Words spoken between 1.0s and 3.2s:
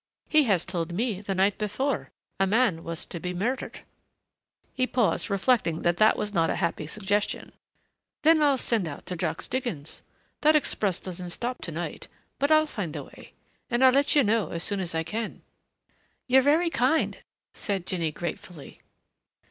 the night before a man was to